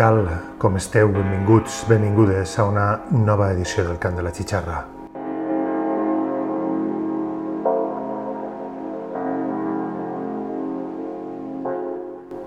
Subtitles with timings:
[0.00, 0.24] tal?
[0.56, 1.10] Com esteu?
[1.12, 4.78] Benvinguts, benvingudes a una nova edició del Cant de la Xixarra.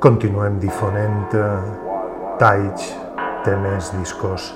[0.02, 1.30] Continuem difonent
[2.42, 2.90] talls,
[3.46, 4.50] temes, discos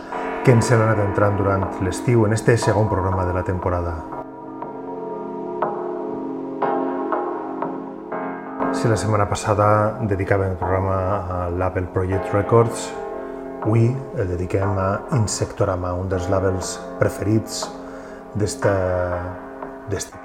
[0.44, 3.94] que ens han anat entrant durant l'estiu en este segon programa de la temporada.
[8.78, 9.67] Si la setmana passada
[10.06, 10.97] dedicàvem el programa
[11.33, 12.84] a l'Apple Project Records,
[13.66, 13.88] avui
[14.22, 17.64] el dediquem a Insectorama, un dels labels preferits
[18.38, 18.75] d'este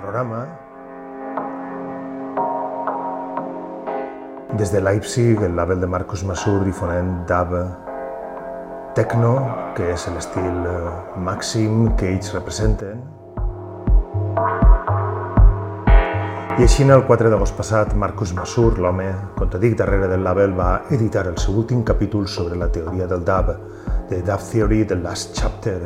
[0.03, 0.43] programa.
[4.61, 7.57] Des de Leipzig, el label de Marcus Masur difonent dub
[8.93, 9.33] techno,
[9.73, 13.01] que és l'estil eh, màxim que ells representen,
[16.53, 19.07] I així, el 4 d'agost passat, Marcus Masur, l'home,
[19.39, 23.07] com te dic, darrere del label, va editar el seu últim capítol sobre la teoria
[23.09, 23.49] del dub,
[24.11, 25.79] The Dub Theory, The Last Chapter.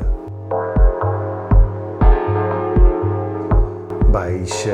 [4.11, 4.67] Baix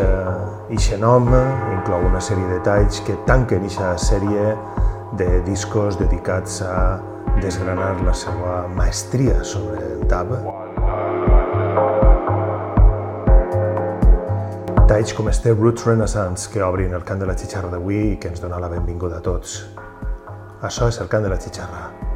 [0.73, 1.29] eixe nom
[1.77, 4.57] inclou una sèrie de talls que tanquen eixa sèrie
[5.21, 6.77] de discos dedicats a
[7.45, 10.72] desgranar la seva maestria sobre el dub.
[14.93, 18.29] Talls com este Roots Renaissance que obrin el cant de la xixarra d'avui i que
[18.29, 19.57] ens dona la benvinguda a tots.
[20.69, 22.12] Això és el cant de la xixarra.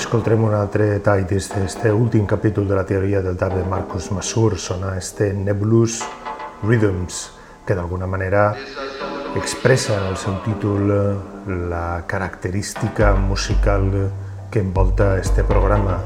[0.00, 4.56] Escoltarem un altre tall d'aquest últim capítol de la teoria del tap de Marcus Masur,
[4.58, 6.00] sona este Nebulous
[6.62, 7.18] Rhythms,
[7.66, 8.54] que d'alguna manera
[9.36, 10.88] expressa en el seu títol
[11.68, 14.10] la característica musical
[14.50, 16.00] que envolta este programa.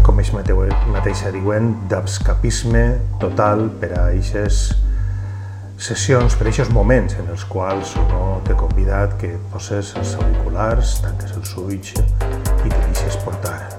[0.00, 4.70] Com ells mateixa diuen, d'abscapisme total per a eixes
[5.80, 11.36] sessions, per aquests moments en els quals no t'he convidat que poses els auriculars, tanques
[11.40, 13.69] els ulls i te deixes portar.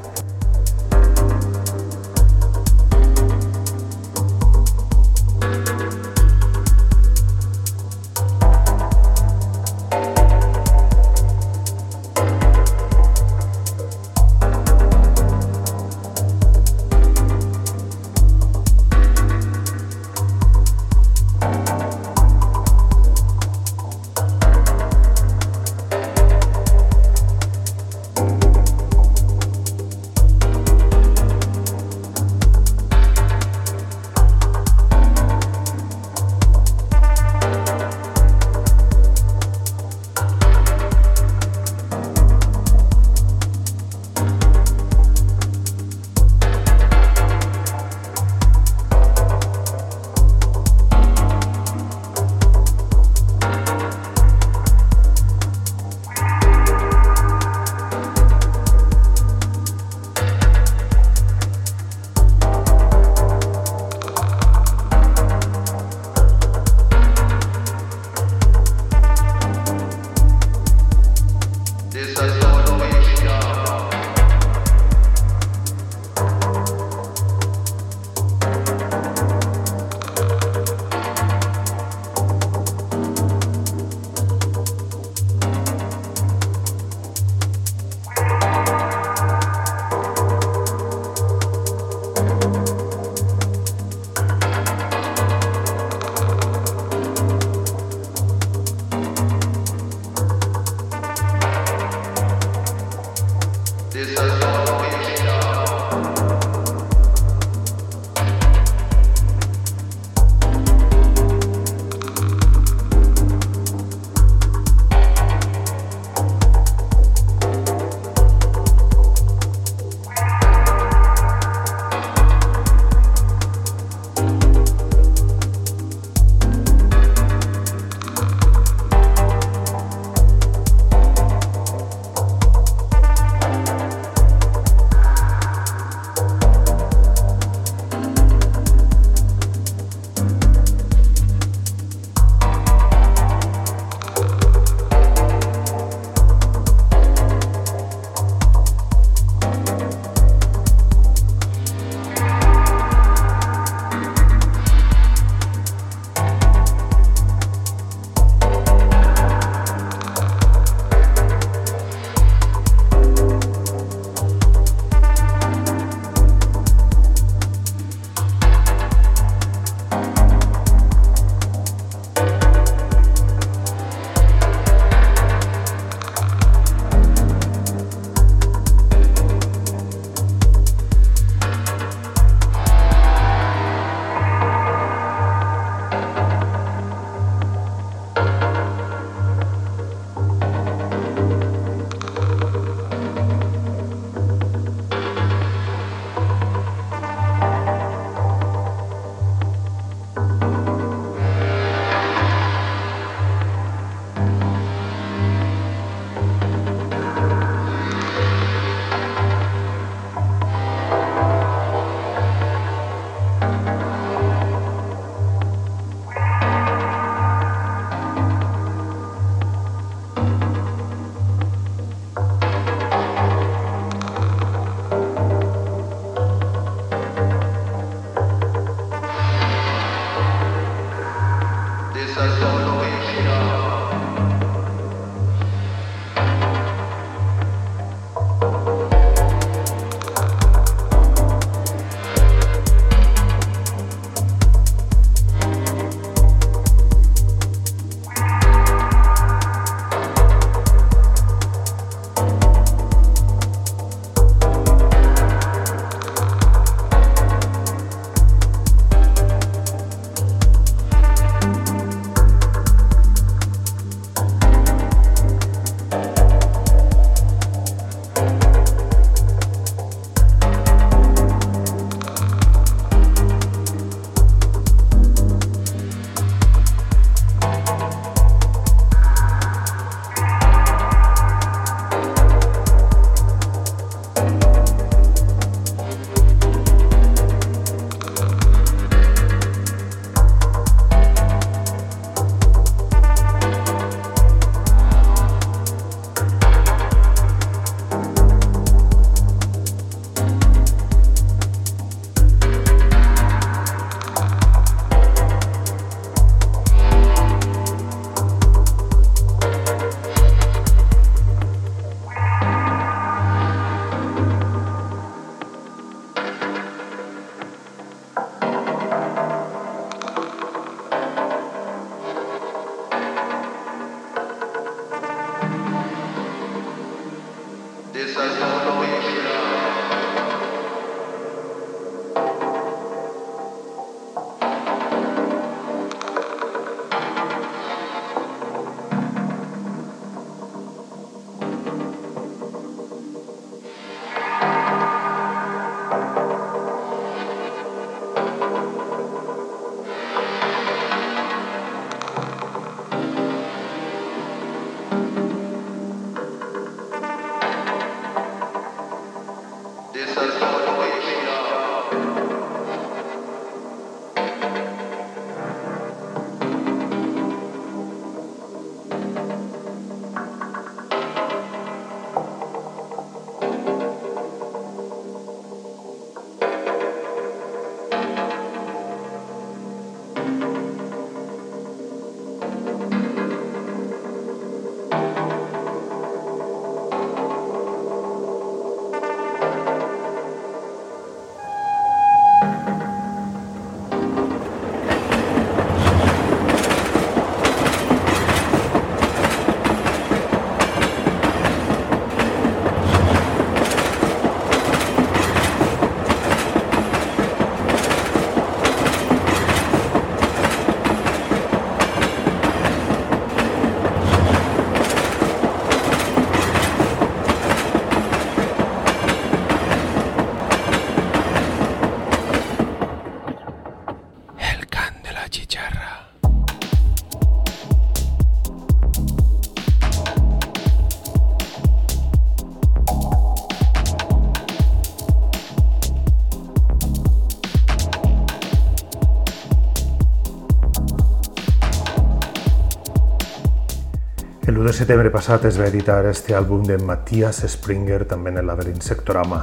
[444.62, 448.36] El 1 de setembre passat es va editar este àlbum de Matthias Springer, també en
[448.38, 449.40] el label Insectorama.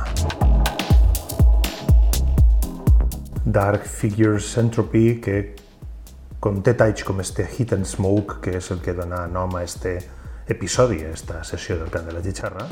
[3.42, 5.40] Dark Figures Entropy, que
[6.38, 9.96] conté talls com este Hit and Smoke, que és el que dona nom a este
[10.46, 12.68] episodi, a esta sessió del cant de la Gitxarra.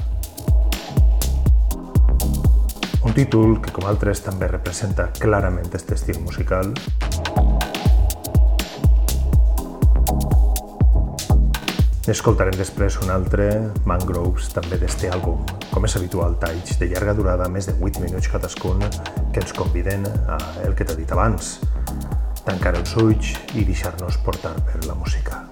[3.02, 6.70] Un títol que, com altres, també representa clarament este estil musical.
[12.07, 13.49] Escoltarem després un altre,
[13.90, 15.40] Mangroves, també d'este àlbum.
[15.73, 18.87] Com és habitual, talls de llarga durada, més de 8 minuts cadascun,
[19.35, 21.57] que ens conviden a el que t'he dit abans,
[22.47, 25.42] tancar els ulls i deixar-nos portar per la música.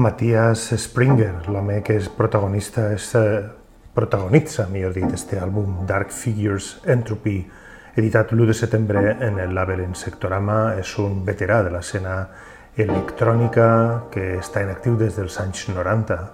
[0.00, 3.42] Matthias Springer, l'home que és protagonista, és, eh,
[3.94, 7.50] protagonitza, millor dit, este àlbum Dark Figures Entropy,
[7.96, 12.28] editat l'1 de setembre en el label Insectorama, és un veterà de l'escena
[12.76, 16.30] electrònica que està en actiu des dels anys 90.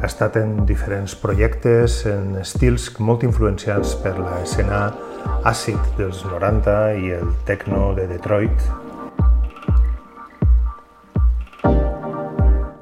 [0.00, 4.92] Ha estat en diferents projectes, en estils molt influenciats per l'escena
[5.44, 8.87] àcid dels 90 i el techno de Detroit.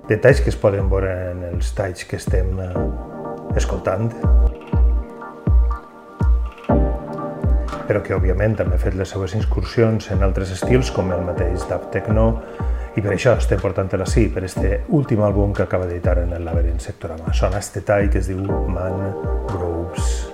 [0.07, 2.73] Detalls que es poden veure en els talls que estem eh,
[3.59, 4.12] escoltant.
[7.87, 11.69] però que òbviament també ha fet les seues incursions en altres estils com el mateix
[11.71, 12.27] dub techno
[12.97, 16.47] i per això estem portant-la sí, per este últim àlbum que acaba d'editar en el
[16.49, 17.35] Labyrinth Sectorama.
[17.37, 18.40] Sona este tall que es diu
[18.73, 19.12] Man
[19.53, 20.26] Groves.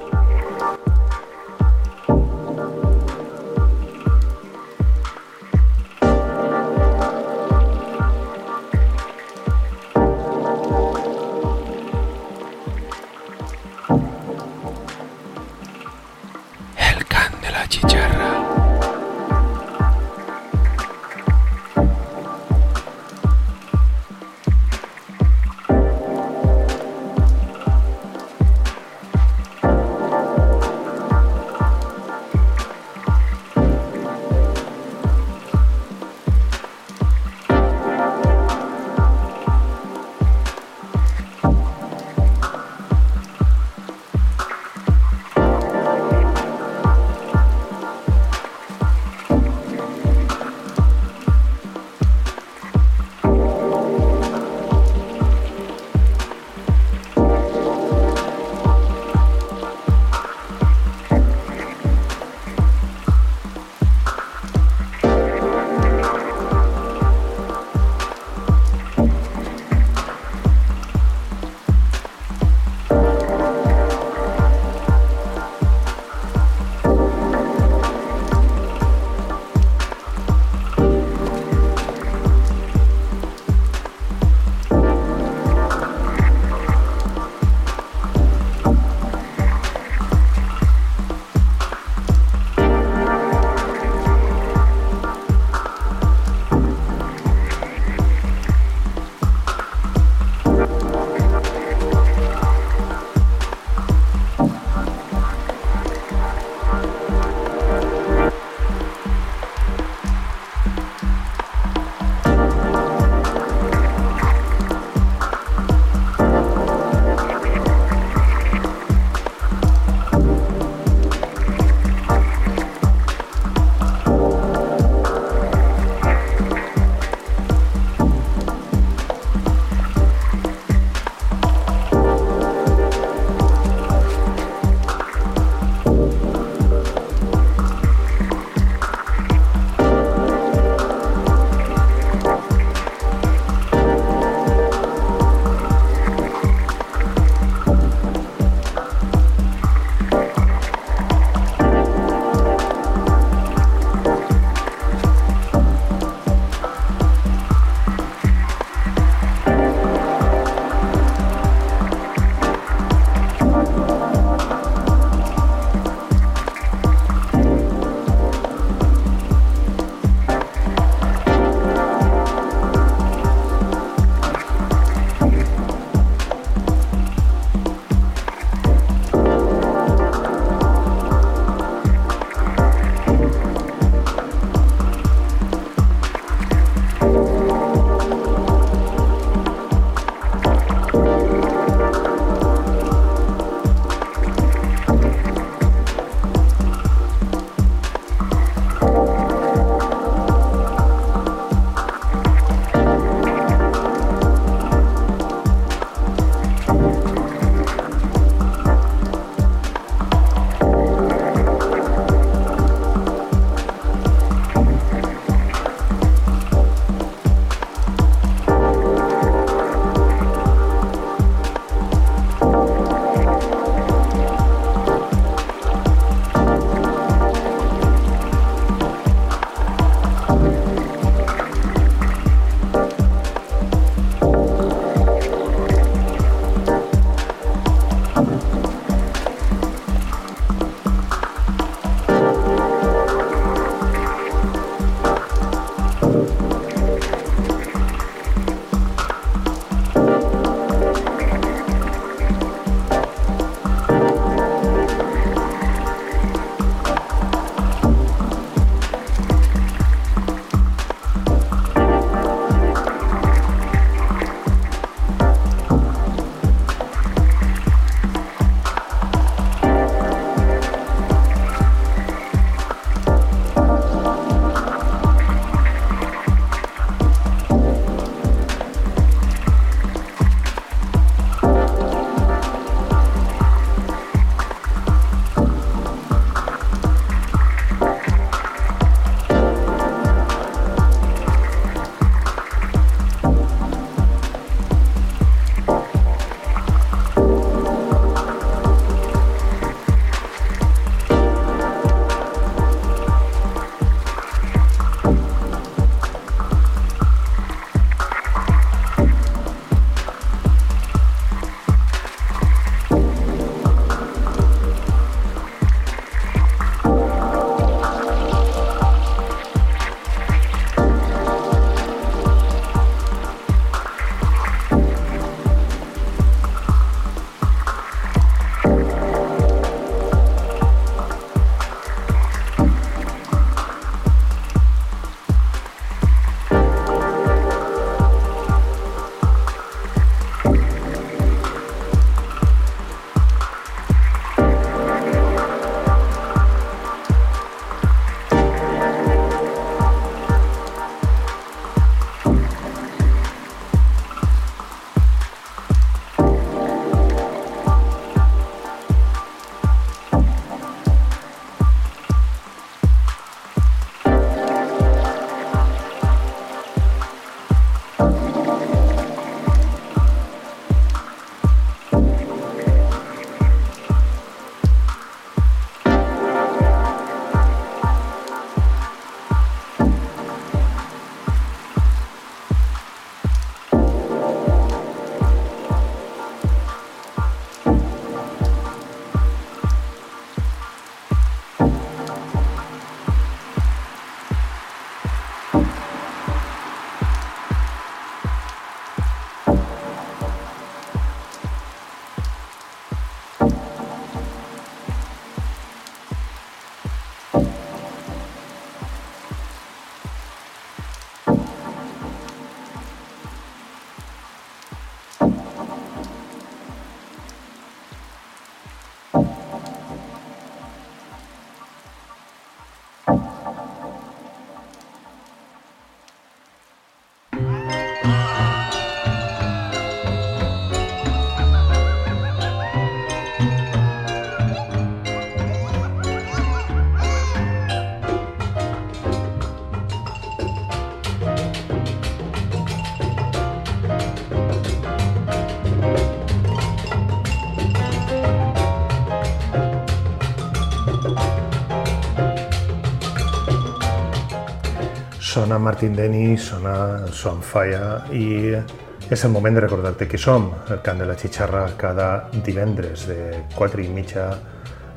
[455.33, 460.83] Sona Martin Denny, sona Son Falla i és el moment de recordar-te qui som, el
[460.85, 462.09] Cant de la Xixarra cada
[462.45, 463.17] divendres de
[463.55, 464.27] 4 i mitja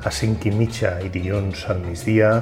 [0.04, 2.34] a 5 i mitja i dilluns al migdia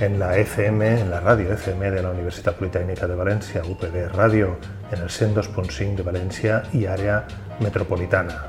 [0.00, 4.54] en la FM, en la ràdio FM de la Universitat Politècnica de València, UPB Ràdio,
[4.88, 7.20] en el 102.5 de València i àrea
[7.60, 8.46] metropolitana.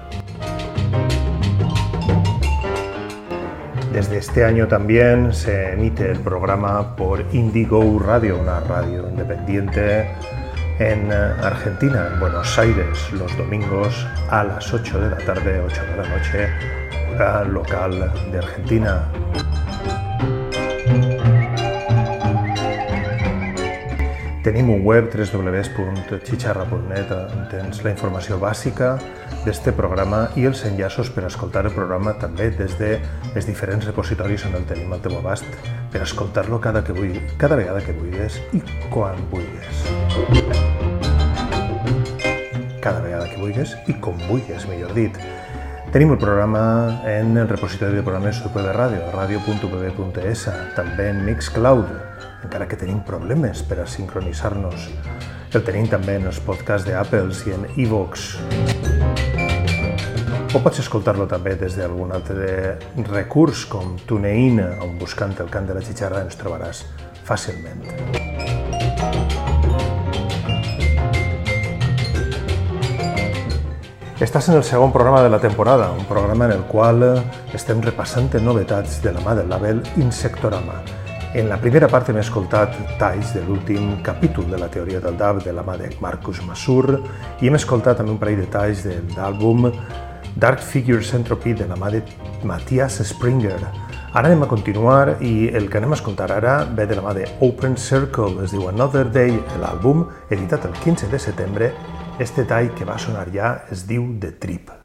[3.97, 10.07] Desde este año también se emite el programa por Indigo Radio, una radio independiente
[10.77, 15.97] en Argentina, en Buenos Aires, los domingos a las 8 de la tarde, 8 de
[15.97, 16.47] la noche,
[17.11, 19.09] hora local de Argentina.
[24.47, 28.93] Tenim un web www.chicharra.net on tens la informació bàsica
[29.43, 32.93] d'este programa i els enllaços per escoltar el programa també des de
[33.33, 35.43] els diferents repositoris on el tenim al teu abast
[35.91, 39.83] per escoltar-lo cada, que vulgui, cada vegada que vulguis i quan vulguis.
[42.79, 45.11] Cada vegada que vulguis i com vulguis, millor dit.
[45.91, 50.47] Tenim el programa en el repositori de programes UPB Ràdio, radio.pb.es,
[50.79, 51.91] també en Mixcloud,
[52.43, 54.89] encara que tenim problemes per a sincronitzar-nos.
[55.55, 58.27] El tenim també en els podcasts d'Apples i en iVox.
[60.55, 62.77] O pots escoltar-lo també des d'algun altre
[63.09, 66.85] recurs com TuneIn, on buscant el cant de la xitxarra ens trobaràs
[67.27, 67.83] fàcilment.
[74.17, 77.03] Estàs en el segon programa de la temporada, un programa en el qual
[77.53, 80.79] estem repassant novetats de la mà del label Insectorama,
[81.33, 85.43] en la primera part hem escoltat talls de l'últim capítol de la teoria del DAB
[85.43, 87.01] de la mà de Marcus Masur
[87.41, 89.67] i hem escoltat també un parell de talls de l'àlbum
[90.37, 92.03] Dark Figures Entropy de la mà de
[92.45, 93.59] Matthias Springer.
[94.13, 97.13] Ara anem a continuar i el que anem a escoltar ara ve de la mà
[97.17, 101.71] de Open Circle, es diu Another Day, l'àlbum, editat el 15 de setembre.
[102.19, 104.76] Este tall que va sonar ja es diu The Trip.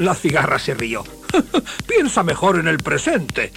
[0.00, 1.04] La cigarra se rió.
[1.86, 3.52] Piensa mejor en el presente.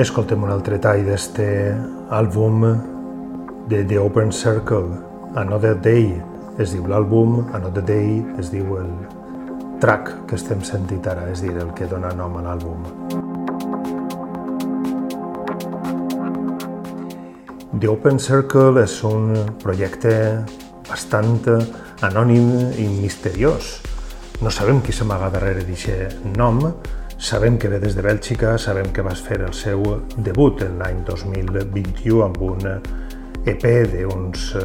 [0.00, 1.44] Escoltem un altre tall d'este
[2.16, 2.62] àlbum
[3.68, 4.94] de The Open Circle,
[5.36, 6.06] Another Day
[6.56, 8.88] es diu l'àlbum, Another Day es diu el
[9.82, 12.86] track que estem sentint ara, és dir, el que dona nom a l'àlbum.
[17.76, 20.14] The Open Circle és un projecte
[20.88, 21.44] bastant
[22.08, 23.76] anònim i misteriós.
[24.40, 26.70] No sabem qui s'amaga darrere d'aquest nom,
[27.20, 29.82] Sabem que ve des de Bèlgica, sabem que vas fer el seu
[30.24, 32.62] debut en l'any 2021 amb un
[33.44, 34.62] EP d'uns eh,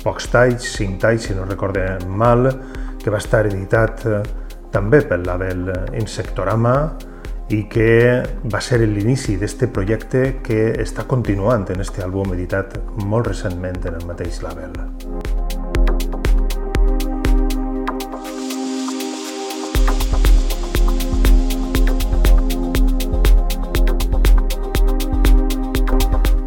[0.00, 2.48] pocs talls, cinc talls, si no recorde mal,
[3.04, 4.22] que va estar editat eh,
[4.72, 5.68] també pel label
[6.00, 6.74] Insectorama
[7.52, 7.90] i que
[8.48, 14.00] va ser l'inici d'este projecte que està continuant en este àlbum editat molt recentment en
[14.00, 14.80] el mateix label.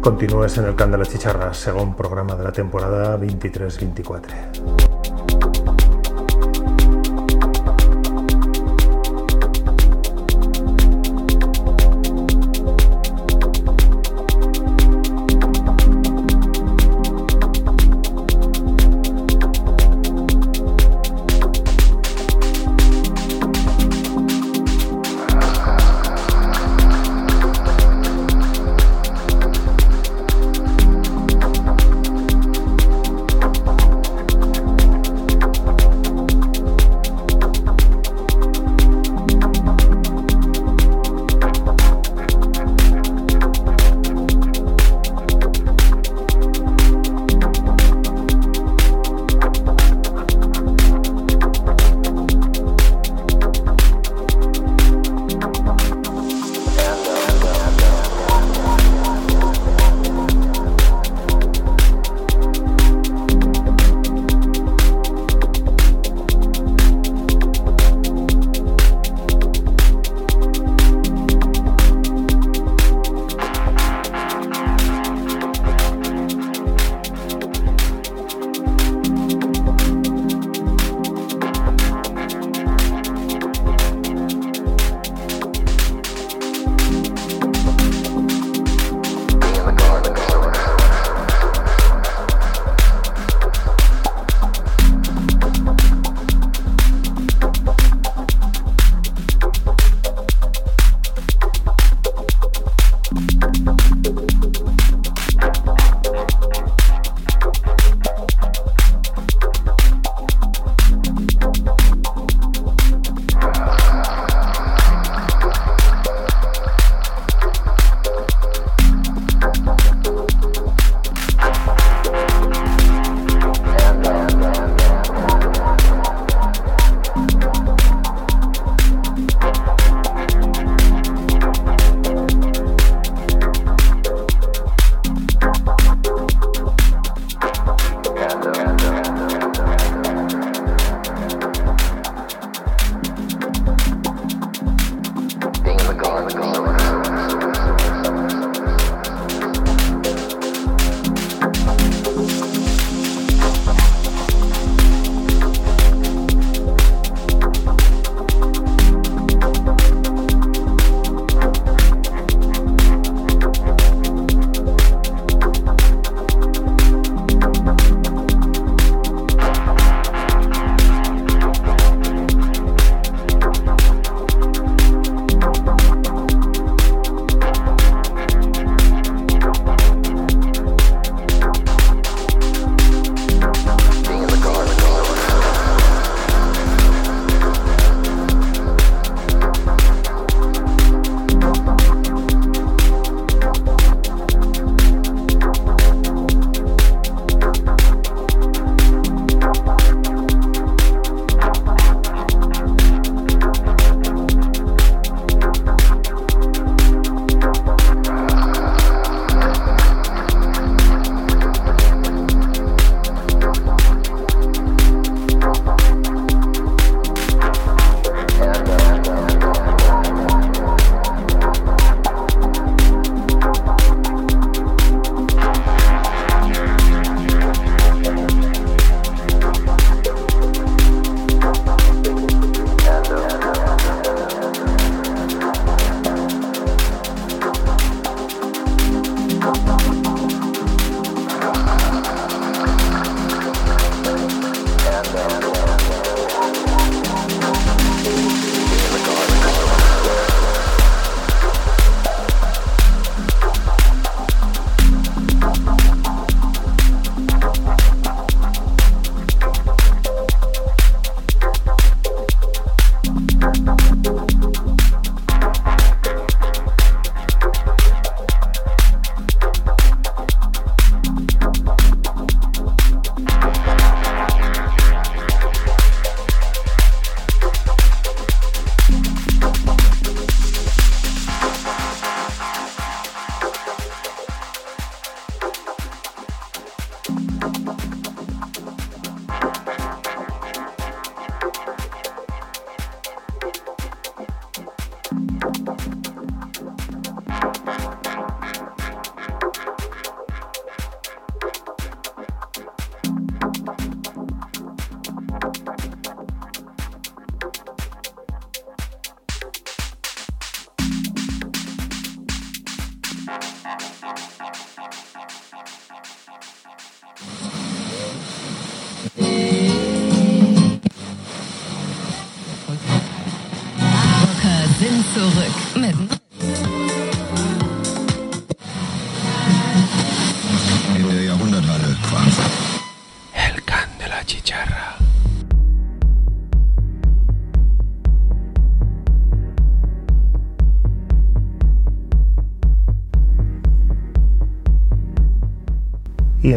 [0.04, 4.73] Continúes en el Can de la Chicharra, segon programa de la temporada 23-24.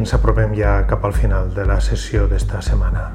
[0.07, 3.09] Ens apropem ja cap al final de la sessió d'esta setmana.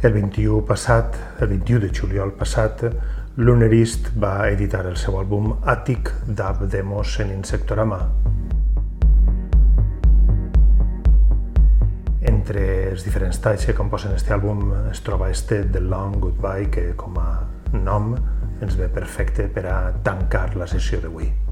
[0.00, 2.86] El 21 passat, el 21 de juliol passat,
[3.36, 8.00] Lunerist va editar el seu àlbum Attic Dub Demos en Insectorama.
[12.32, 12.64] Entre
[12.94, 17.20] els diferents talls que composen este àlbum es troba este The Long Goodbye que com
[17.20, 17.28] a
[17.76, 18.14] nom
[18.62, 21.49] ens ve perfecte per a tancar la sessió d'avui.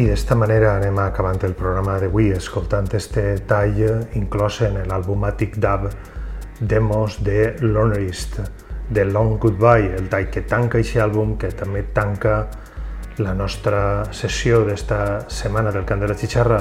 [0.00, 3.80] I d'esta manera anem acabant el programa d'avui escoltant este tall
[4.16, 5.90] inclòs en l'albumàtic dub
[6.72, 8.38] Demos de Lonerist,
[8.88, 12.38] de Long Goodbye, el tall que tanca aquest àlbum, que també tanca
[13.20, 16.60] la nostra sessió d'esta setmana del Cant de la Xixarra.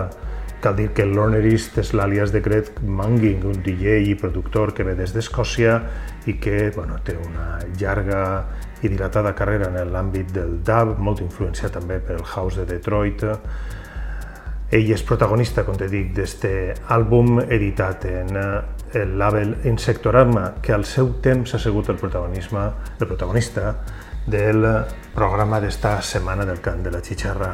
[0.59, 4.95] Cal dir que Lonerist és l'àlies de Greg Manging, un DJ i productor que ve
[4.99, 5.77] des d'Escòcia
[6.27, 8.23] i que bueno, té una llarga
[8.83, 13.23] i dilatada carrera en l'àmbit del dub, molt influenciat també per el house de Detroit.
[14.69, 20.85] Ell és protagonista, com te dic, d'este àlbum editat en el label Insectorama, que al
[20.85, 22.67] seu temps ha sigut el protagonisme,
[22.99, 23.73] el protagonista
[24.29, 24.65] del
[25.15, 27.49] programa d'esta setmana del cant de la xixarra.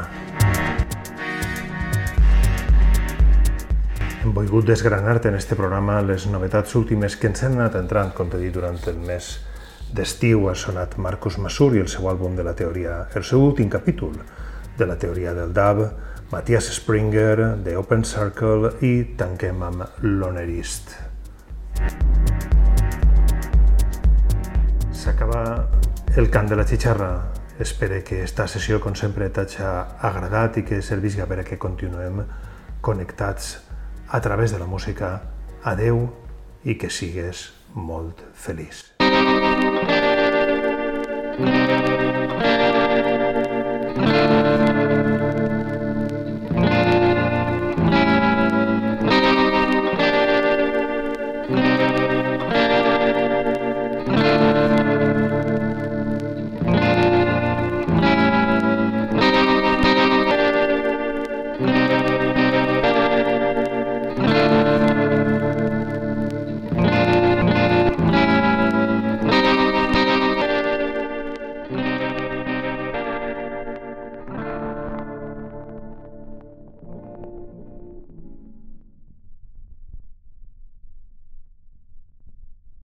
[4.21, 8.27] Hem volgut desgranar-te en este programa les novetats últimes que ens han anat entrant, com
[8.29, 9.29] t'he dit, durant el mes
[9.95, 13.69] d'estiu ha sonat Marcus Masur i el seu àlbum de la teoria, el seu últim
[13.69, 14.17] capítol
[14.77, 15.85] de la teoria del DAB,
[16.31, 20.91] Matthias Springer, de Open Circle i tanquem amb Lonerist.
[24.91, 25.45] S'acaba
[26.15, 27.31] el cant de la xixarra.
[27.59, 32.23] Espero que esta sessió, com sempre, t'hagi agradat i que servisca per a que continuem
[32.81, 33.57] connectats
[34.07, 35.21] a través de la música.
[35.63, 36.07] Adeu
[36.63, 38.95] i que sigues molt feliç.
[41.37, 41.94] Thank you.